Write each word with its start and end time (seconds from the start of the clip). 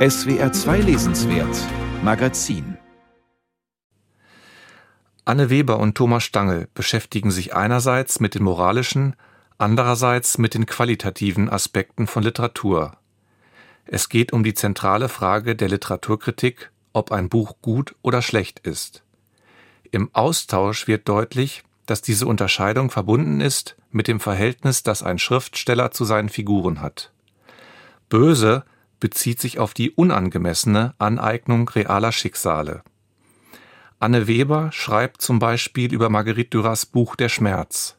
SWR 0.00 0.50
2 0.50 0.78
Lesenswert 0.78 1.54
Magazin 2.02 2.78
Anne 5.26 5.50
Weber 5.50 5.78
und 5.78 5.94
Thomas 5.94 6.24
Stangl 6.24 6.68
beschäftigen 6.72 7.30
sich 7.30 7.54
einerseits 7.54 8.18
mit 8.18 8.34
den 8.34 8.42
moralischen, 8.42 9.14
andererseits 9.58 10.38
mit 10.38 10.54
den 10.54 10.64
qualitativen 10.64 11.50
Aspekten 11.50 12.06
von 12.06 12.22
Literatur. 12.22 12.96
Es 13.84 14.08
geht 14.08 14.32
um 14.32 14.42
die 14.42 14.54
zentrale 14.54 15.10
Frage 15.10 15.54
der 15.54 15.68
Literaturkritik, 15.68 16.70
ob 16.94 17.12
ein 17.12 17.28
Buch 17.28 17.56
gut 17.60 17.94
oder 18.00 18.22
schlecht 18.22 18.60
ist. 18.60 19.02
Im 19.90 20.08
Austausch 20.14 20.86
wird 20.86 21.10
deutlich, 21.10 21.62
dass 21.84 22.00
diese 22.00 22.26
Unterscheidung 22.26 22.90
verbunden 22.90 23.42
ist 23.42 23.76
mit 23.90 24.08
dem 24.08 24.18
Verhältnis, 24.18 24.82
das 24.82 25.02
ein 25.02 25.18
Schriftsteller 25.18 25.90
zu 25.90 26.06
seinen 26.06 26.30
Figuren 26.30 26.80
hat. 26.80 27.12
Böse 28.08 28.64
bezieht 29.00 29.40
sich 29.40 29.58
auf 29.58 29.74
die 29.74 29.90
unangemessene 29.90 30.94
Aneignung 30.98 31.68
realer 31.68 32.12
Schicksale. 32.12 32.82
Anne 33.98 34.26
Weber 34.26 34.70
schreibt 34.72 35.20
zum 35.20 35.38
Beispiel 35.38 35.92
über 35.92 36.08
Marguerite 36.08 36.50
Duras 36.50 36.86
Buch 36.86 37.16
Der 37.16 37.28
Schmerz. 37.28 37.96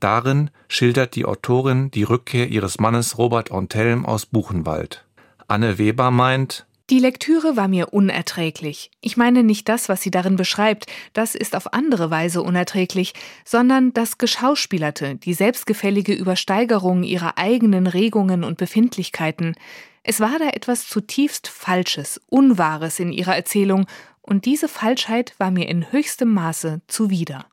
Darin 0.00 0.50
schildert 0.66 1.14
die 1.14 1.26
Autorin 1.26 1.90
die 1.92 2.02
Rückkehr 2.02 2.48
ihres 2.48 2.80
Mannes 2.80 3.18
Robert 3.18 3.52
Ontelm 3.52 4.04
aus 4.04 4.26
Buchenwald. 4.26 5.04
Anne 5.46 5.78
Weber 5.78 6.10
meint, 6.10 6.66
die 6.90 6.98
Lektüre 6.98 7.56
war 7.56 7.68
mir 7.68 7.94
unerträglich. 7.94 8.90
Ich 9.00 9.16
meine 9.16 9.44
nicht 9.44 9.68
das, 9.68 9.88
was 9.88 10.02
sie 10.02 10.10
darin 10.10 10.36
beschreibt, 10.36 10.86
das 11.12 11.34
ist 11.34 11.54
auf 11.54 11.72
andere 11.72 12.10
Weise 12.10 12.42
unerträglich, 12.42 13.14
sondern 13.44 13.94
das 13.94 14.18
Geschauspielerte, 14.18 15.14
die 15.14 15.32
selbstgefällige 15.32 16.12
Übersteigerung 16.12 17.02
ihrer 17.02 17.38
eigenen 17.38 17.86
Regungen 17.86 18.42
und 18.44 18.58
Befindlichkeiten. 18.58 19.54
Es 20.02 20.20
war 20.20 20.38
da 20.38 20.48
etwas 20.48 20.88
zutiefst 20.88 21.48
Falsches, 21.48 22.20
Unwahres 22.26 22.98
in 22.98 23.12
ihrer 23.12 23.36
Erzählung, 23.36 23.86
und 24.20 24.44
diese 24.44 24.68
Falschheit 24.68 25.34
war 25.38 25.50
mir 25.50 25.68
in 25.68 25.90
höchstem 25.90 26.32
Maße 26.32 26.80
zuwider. 26.86 27.46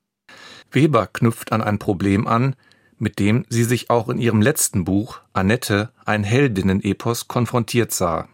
Weber 0.71 1.07
knüpft 1.07 1.51
an 1.51 1.61
ein 1.61 1.79
Problem 1.79 2.27
an, 2.27 2.55
mit 2.97 3.17
dem 3.17 3.45
sie 3.49 3.63
sich 3.63 3.89
auch 3.89 4.09
in 4.09 4.19
ihrem 4.19 4.41
letzten 4.41 4.85
Buch 4.85 5.21
Annette, 5.33 5.91
ein 6.05 6.23
Heldinnen-Epos, 6.23 7.27
konfrontiert 7.27 7.91
sah. 7.91 8.27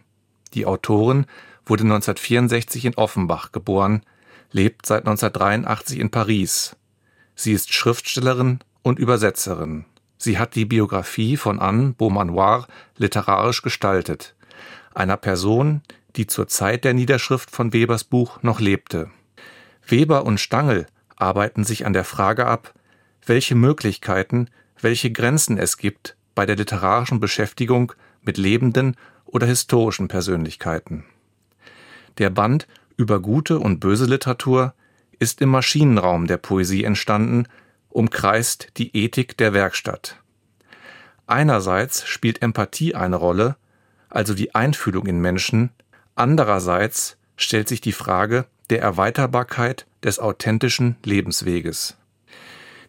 Die 0.54 0.66
Autorin 0.66 1.26
wurde 1.64 1.84
1964 1.84 2.84
in 2.84 2.94
Offenbach 2.94 3.52
geboren, 3.52 4.02
lebt 4.50 4.86
seit 4.86 5.06
1983 5.06 5.98
in 5.98 6.10
Paris. 6.10 6.76
Sie 7.34 7.52
ist 7.52 7.72
Schriftstellerin 7.72 8.60
und 8.82 8.98
Übersetzerin. 8.98 9.84
Sie 10.18 10.38
hat 10.38 10.54
die 10.54 10.64
Biografie 10.64 11.36
von 11.36 11.58
Anne 11.58 11.94
Beaumanoir 11.96 12.66
literarisch 12.96 13.62
gestaltet, 13.62 14.34
einer 14.94 15.16
Person, 15.16 15.82
die 16.16 16.26
zur 16.26 16.48
Zeit 16.48 16.84
der 16.84 16.94
Niederschrift 16.94 17.50
von 17.50 17.72
Webers 17.72 18.04
Buch 18.04 18.42
noch 18.42 18.60
lebte. 18.60 19.10
Weber 19.86 20.24
und 20.24 20.40
Stangl 20.40 20.86
arbeiten 21.16 21.64
sich 21.64 21.86
an 21.86 21.92
der 21.92 22.04
Frage 22.04 22.46
ab, 22.46 22.74
welche 23.24 23.54
Möglichkeiten, 23.54 24.48
welche 24.80 25.10
Grenzen 25.10 25.58
es 25.58 25.76
gibt 25.76 26.16
bei 26.34 26.46
der 26.46 26.56
literarischen 26.56 27.20
Beschäftigung 27.20 27.92
mit 28.22 28.38
lebenden 28.38 28.96
oder 29.24 29.46
historischen 29.46 30.08
Persönlichkeiten. 30.08 31.04
Der 32.18 32.30
Band 32.30 32.66
über 32.96 33.20
gute 33.20 33.58
und 33.58 33.80
böse 33.80 34.06
Literatur 34.06 34.74
ist 35.18 35.40
im 35.42 35.50
Maschinenraum 35.50 36.26
der 36.26 36.38
Poesie 36.38 36.84
entstanden, 36.84 37.46
umkreist 37.96 38.68
die 38.76 38.94
Ethik 38.94 39.36
der 39.38 39.54
Werkstatt. 39.54 40.20
Einerseits 41.26 42.06
spielt 42.06 42.42
Empathie 42.42 42.94
eine 42.94 43.16
Rolle, 43.16 43.56
also 44.10 44.34
die 44.34 44.54
Einfühlung 44.54 45.06
in 45.06 45.20
Menschen, 45.20 45.70
andererseits 46.14 47.16
stellt 47.36 47.68
sich 47.68 47.80
die 47.80 47.92
Frage 47.92 48.44
der 48.70 48.82
Erweiterbarkeit 48.82 49.86
des 50.04 50.18
authentischen 50.18 50.96
Lebensweges. 51.04 51.96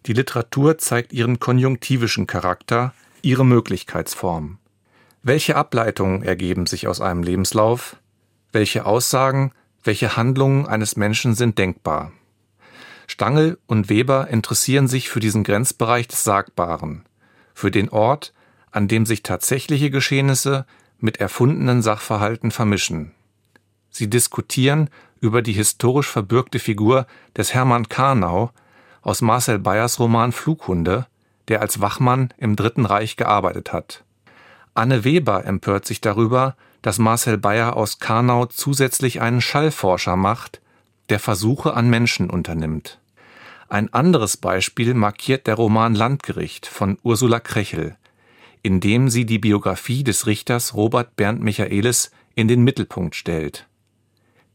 Die 0.05 0.13
Literatur 0.13 0.77
zeigt 0.77 1.13
ihren 1.13 1.39
konjunktivischen 1.39 2.27
Charakter, 2.27 2.93
ihre 3.21 3.45
Möglichkeitsform. 3.45 4.57
Welche 5.23 5.55
Ableitungen 5.55 6.21
ergeben 6.21 6.65
sich 6.65 6.87
aus 6.87 7.01
einem 7.01 7.23
Lebenslauf? 7.23 7.95
Welche 8.51 8.85
Aussagen, 8.85 9.51
welche 9.83 10.17
Handlungen 10.17 10.65
eines 10.65 10.97
Menschen 10.97 11.33
sind 11.33 11.57
denkbar? 11.57 12.11
Stangl 13.17 13.57
und 13.65 13.89
Weber 13.89 14.27
interessieren 14.27 14.87
sich 14.87 15.09
für 15.09 15.19
diesen 15.19 15.43
Grenzbereich 15.43 16.07
des 16.07 16.23
Sagbaren, 16.23 17.03
für 17.55 17.71
den 17.71 17.89
Ort, 17.89 18.31
an 18.69 18.87
dem 18.87 19.07
sich 19.07 19.23
tatsächliche 19.23 19.89
Geschehnisse 19.89 20.67
mit 20.99 21.17
erfundenen 21.17 21.81
Sachverhalten 21.81 22.51
vermischen. 22.51 23.13
Sie 23.89 24.07
diskutieren 24.07 24.91
über 25.19 25.41
die 25.41 25.53
historisch 25.53 26.07
verbürgte 26.07 26.59
Figur 26.59 27.07
des 27.35 27.55
Hermann 27.55 27.89
Karnau 27.89 28.51
aus 29.01 29.23
Marcel 29.23 29.57
Bayers 29.57 29.99
Roman 29.99 30.31
Flughunde, 30.31 31.07
der 31.47 31.61
als 31.61 31.81
Wachmann 31.81 32.31
im 32.37 32.55
Dritten 32.55 32.85
Reich 32.85 33.17
gearbeitet 33.17 33.73
hat. 33.73 34.03
Anne 34.75 35.03
Weber 35.03 35.43
empört 35.43 35.87
sich 35.87 36.01
darüber, 36.01 36.55
dass 36.83 36.99
Marcel 36.99 37.39
Bayer 37.39 37.77
aus 37.77 37.97
Karnau 37.97 38.45
zusätzlich 38.45 39.21
einen 39.21 39.41
Schallforscher 39.41 40.15
macht, 40.15 40.61
der 41.09 41.19
Versuche 41.19 41.73
an 41.73 41.89
Menschen 41.89 42.29
unternimmt. 42.29 42.99
Ein 43.69 43.93
anderes 43.93 44.37
Beispiel 44.37 44.93
markiert 44.93 45.45
der 45.45 45.55
Roman 45.55 45.93
Landgericht 45.93 46.65
von 46.65 46.97
Ursula 47.03 47.41
Krechel, 47.41 47.97
in 48.63 48.79
dem 48.79 49.09
sie 49.09 49.25
die 49.25 49.39
Biografie 49.39 50.03
des 50.03 50.25
Richters 50.25 50.73
Robert 50.73 51.17
Bernd 51.17 51.41
Michaelis 51.41 52.11
in 52.35 52.47
den 52.47 52.63
Mittelpunkt 52.63 53.15
stellt. 53.15 53.67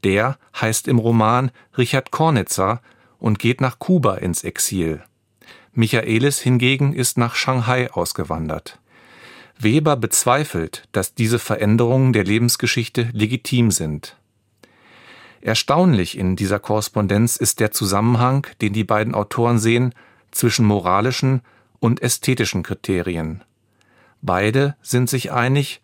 Der 0.02 0.38
heißt 0.58 0.88
im 0.88 0.98
Roman 0.98 1.50
Richard 1.76 2.10
Kornitzer 2.10 2.80
und 3.18 3.38
geht 3.38 3.60
nach 3.60 3.78
Kuba 3.78 4.14
ins 4.14 4.44
Exil. 4.44 5.02
Michaelis 5.74 6.38
hingegen 6.40 6.92
ist 6.94 7.18
nach 7.18 7.34
Shanghai 7.34 7.90
ausgewandert. 7.92 8.78
Weber 9.58 9.96
bezweifelt, 9.96 10.88
dass 10.92 11.14
diese 11.14 11.38
Veränderungen 11.38 12.12
der 12.12 12.24
Lebensgeschichte 12.24 13.10
legitim 13.12 13.70
sind. 13.70 14.16
Erstaunlich 15.42 16.16
in 16.16 16.36
dieser 16.36 16.60
Korrespondenz 16.60 17.36
ist 17.36 17.58
der 17.58 17.72
Zusammenhang, 17.72 18.46
den 18.60 18.72
die 18.72 18.84
beiden 18.84 19.12
Autoren 19.12 19.58
sehen, 19.58 19.92
zwischen 20.30 20.64
moralischen 20.64 21.42
und 21.80 22.00
ästhetischen 22.00 22.62
Kriterien. 22.62 23.42
Beide 24.22 24.76
sind 24.82 25.10
sich 25.10 25.32
einig, 25.32 25.82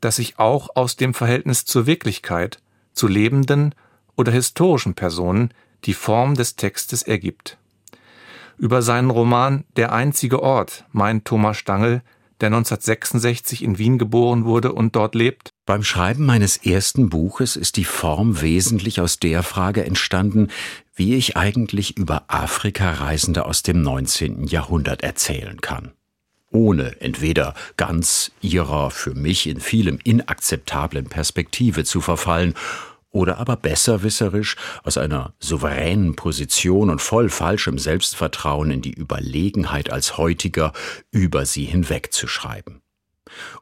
dass 0.00 0.16
sich 0.16 0.38
auch 0.38 0.74
aus 0.76 0.96
dem 0.96 1.12
Verhältnis 1.12 1.66
zur 1.66 1.84
Wirklichkeit, 1.84 2.58
zu 2.94 3.06
lebenden 3.06 3.74
oder 4.16 4.32
historischen 4.32 4.94
Personen 4.94 5.52
die 5.84 5.94
Form 5.94 6.34
des 6.34 6.56
Textes 6.56 7.02
ergibt. 7.02 7.58
Über 8.56 8.80
seinen 8.80 9.10
Roman 9.10 9.64
Der 9.76 9.92
einzige 9.92 10.42
Ort 10.42 10.86
meint 10.90 11.26
Thomas 11.26 11.58
Stangl, 11.58 12.00
der 12.40 12.48
1966 12.48 13.62
in 13.62 13.78
Wien 13.78 13.98
geboren 13.98 14.44
wurde 14.44 14.72
und 14.72 14.96
dort 14.96 15.14
lebt? 15.14 15.50
Beim 15.64 15.82
Schreiben 15.82 16.24
meines 16.24 16.56
ersten 16.56 17.08
Buches 17.08 17.56
ist 17.56 17.76
die 17.76 17.84
Form 17.84 18.40
wesentlich 18.40 19.00
aus 19.00 19.18
der 19.18 19.42
Frage 19.42 19.84
entstanden, 19.84 20.48
wie 20.94 21.14
ich 21.14 21.36
eigentlich 21.36 21.96
über 21.96 22.24
Afrika-Reisende 22.28 23.44
aus 23.44 23.62
dem 23.62 23.82
19. 23.82 24.44
Jahrhundert 24.44 25.02
erzählen 25.02 25.60
kann. 25.60 25.92
Ohne 26.50 27.00
entweder 27.00 27.54
ganz 27.76 28.32
ihrer 28.40 28.90
für 28.90 29.14
mich 29.14 29.46
in 29.46 29.60
vielem 29.60 29.98
inakzeptablen 30.02 31.06
Perspektive 31.06 31.84
zu 31.84 32.00
verfallen 32.00 32.54
oder 33.16 33.38
aber 33.38 33.56
besserwisserisch 33.56 34.56
aus 34.84 34.98
einer 34.98 35.32
souveränen 35.40 36.16
Position 36.16 36.90
und 36.90 37.00
voll 37.00 37.30
falschem 37.30 37.78
Selbstvertrauen 37.78 38.70
in 38.70 38.82
die 38.82 38.92
Überlegenheit 38.92 39.90
als 39.90 40.18
heutiger 40.18 40.74
über 41.10 41.46
sie 41.46 41.64
hinwegzuschreiben. 41.64 42.82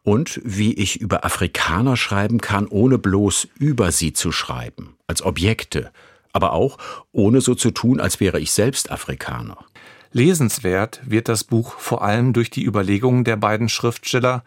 Und 0.02 0.40
wie 0.44 0.74
ich 0.74 1.00
über 1.00 1.24
Afrikaner 1.24 1.96
schreiben 1.96 2.40
kann, 2.40 2.66
ohne 2.66 2.98
bloß 2.98 3.48
über 3.58 3.92
sie 3.92 4.12
zu 4.12 4.32
schreiben, 4.32 4.96
als 5.06 5.22
Objekte, 5.22 5.92
aber 6.32 6.52
auch 6.52 6.76
ohne 7.12 7.40
so 7.40 7.54
zu 7.54 7.70
tun, 7.70 8.00
als 8.00 8.18
wäre 8.18 8.40
ich 8.40 8.50
selbst 8.50 8.90
Afrikaner. 8.90 9.64
Lesenswert 10.10 11.00
wird 11.04 11.28
das 11.28 11.44
Buch 11.44 11.78
vor 11.78 12.02
allem 12.02 12.32
durch 12.32 12.50
die 12.50 12.64
Überlegungen 12.64 13.22
der 13.22 13.36
beiden 13.36 13.68
Schriftsteller 13.68 14.42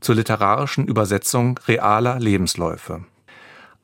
zur 0.00 0.14
literarischen 0.14 0.86
Übersetzung 0.86 1.58
realer 1.66 2.20
Lebensläufe. 2.20 3.04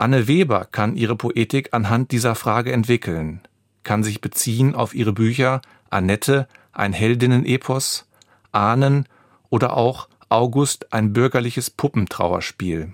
Anne 0.00 0.28
Weber 0.28 0.64
kann 0.64 0.94
ihre 0.94 1.16
Poetik 1.16 1.70
anhand 1.74 2.12
dieser 2.12 2.36
Frage 2.36 2.70
entwickeln, 2.72 3.40
kann 3.82 4.04
sich 4.04 4.20
beziehen 4.20 4.76
auf 4.76 4.94
ihre 4.94 5.12
Bücher 5.12 5.60
Annette, 5.90 6.46
ein 6.72 6.92
Heldinnen-Epos, 6.92 8.06
Ahnen 8.52 9.08
oder 9.50 9.76
auch 9.76 10.08
August, 10.28 10.92
ein 10.92 11.12
bürgerliches 11.12 11.70
Puppentrauerspiel. 11.70 12.92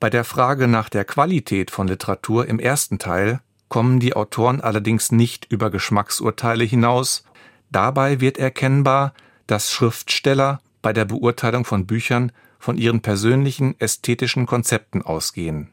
Bei 0.00 0.10
der 0.10 0.24
Frage 0.24 0.68
nach 0.68 0.90
der 0.90 1.06
Qualität 1.06 1.70
von 1.70 1.88
Literatur 1.88 2.46
im 2.46 2.58
ersten 2.58 2.98
Teil 2.98 3.40
kommen 3.68 4.00
die 4.00 4.14
Autoren 4.14 4.60
allerdings 4.60 5.12
nicht 5.12 5.50
über 5.50 5.70
Geschmacksurteile 5.70 6.64
hinaus. 6.64 7.24
Dabei 7.70 8.20
wird 8.20 8.36
erkennbar, 8.36 9.14
dass 9.46 9.72
Schriftsteller 9.72 10.60
bei 10.82 10.92
der 10.92 11.06
Beurteilung 11.06 11.64
von 11.64 11.86
Büchern 11.86 12.32
von 12.64 12.78
ihren 12.78 13.02
persönlichen 13.02 13.78
ästhetischen 13.78 14.46
Konzepten 14.46 15.02
ausgehen. 15.02 15.68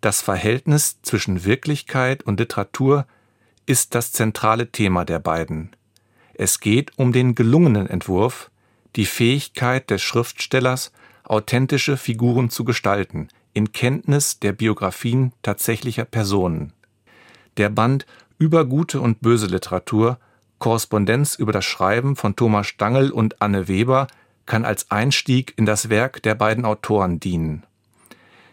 Das 0.00 0.22
Verhältnis 0.22 1.02
zwischen 1.02 1.44
Wirklichkeit 1.44 2.22
und 2.22 2.40
Literatur 2.40 3.06
ist 3.66 3.94
das 3.94 4.12
zentrale 4.12 4.72
Thema 4.72 5.04
der 5.04 5.18
beiden. 5.18 5.76
Es 6.32 6.60
geht 6.60 6.92
um 6.96 7.12
den 7.12 7.34
gelungenen 7.34 7.86
Entwurf, 7.86 8.50
die 8.96 9.04
Fähigkeit 9.04 9.90
des 9.90 10.00
Schriftstellers, 10.00 10.92
authentische 11.24 11.98
Figuren 11.98 12.48
zu 12.48 12.64
gestalten, 12.64 13.28
in 13.52 13.72
Kenntnis 13.72 14.40
der 14.40 14.52
Biografien 14.52 15.32
tatsächlicher 15.42 16.06
Personen. 16.06 16.72
Der 17.58 17.68
Band 17.68 18.06
Über 18.38 18.64
gute 18.64 19.02
und 19.02 19.20
böse 19.20 19.46
Literatur 19.46 20.18
Korrespondenz 20.58 21.34
über 21.34 21.52
das 21.52 21.66
Schreiben 21.66 22.16
von 22.16 22.34
Thomas 22.34 22.66
Stangl 22.66 23.10
und 23.10 23.42
Anne 23.42 23.68
Weber 23.68 24.06
kann 24.48 24.64
als 24.64 24.90
Einstieg 24.90 25.54
in 25.56 25.64
das 25.66 25.88
Werk 25.88 26.22
der 26.24 26.34
beiden 26.34 26.64
Autoren 26.64 27.20
dienen. 27.20 27.64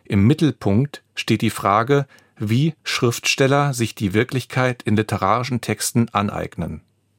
Im 0.03 0.27
Mittelpunkt 0.27 1.01
steht 1.15 1.42
die 1.42 1.50
Frage, 1.50 2.06
wie 2.38 2.75
Schriftsteller 2.83 3.74
sich 3.74 3.95
die 3.95 4.13
Wirklichkeit 4.13 4.83
in 4.83 4.95
literarischen 4.95 5.62
Texten 5.62 6.09
aneignen 6.09 6.81